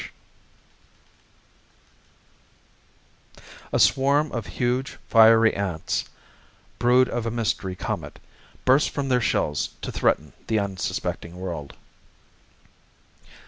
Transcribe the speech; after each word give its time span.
]A 3.71 3.77
swarm 3.77 4.31
of 4.31 4.47
huge, 4.47 4.97
fiery 5.07 5.53
ants, 5.55 6.05
brood 6.79 7.07
of 7.07 7.27
a 7.27 7.31
mystery 7.31 7.75
comet, 7.75 8.17
burst 8.65 8.89
from 8.89 9.09
their 9.09 9.21
shells 9.21 9.69
to 9.83 9.91
threaten 9.91 10.33
the 10.47 10.57
unsuspecting 10.57 11.35
world. 11.35 11.75